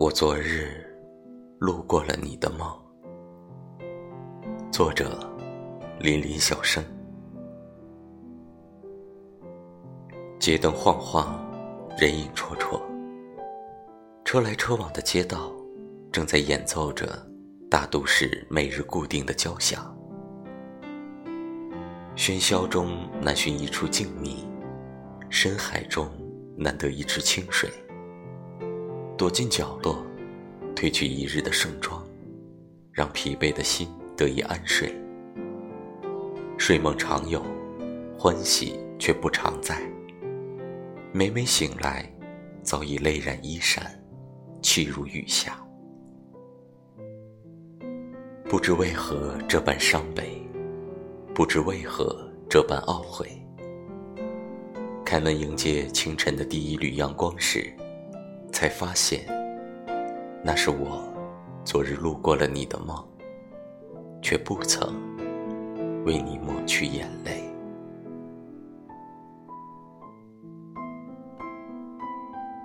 [0.00, 0.86] 我昨日
[1.58, 2.70] 路过了你的梦。
[4.70, 5.18] 作者：
[5.98, 6.84] 林林小生。
[10.38, 11.44] 街灯晃晃，
[11.98, 12.80] 人影绰绰，
[14.24, 15.52] 车来车往的街道
[16.12, 17.04] 正在演奏着
[17.68, 19.92] 大都市每日固定的交响。
[22.14, 24.44] 喧嚣中难寻一处静谧，
[25.28, 26.08] 深海中
[26.56, 27.68] 难得一池清水。
[29.18, 30.00] 躲进角落，
[30.76, 32.00] 褪去一日的盛装，
[32.92, 34.94] 让疲惫的心得以安睡。
[36.56, 37.44] 睡梦常有，
[38.16, 39.82] 欢喜却不常在。
[41.12, 42.08] 每每醒来，
[42.62, 43.84] 早已泪染衣衫，
[44.62, 45.60] 泣如雨下。
[48.48, 50.40] 不知为何这般伤悲，
[51.34, 52.16] 不知为何
[52.48, 53.28] 这般懊悔。
[55.04, 57.74] 开门迎接清晨的第一缕阳光时。
[58.58, 59.24] 才发现，
[60.42, 61.00] 那是我
[61.64, 62.96] 昨日路过了你的梦，
[64.20, 64.92] 却不曾
[66.04, 67.47] 为你抹去眼泪。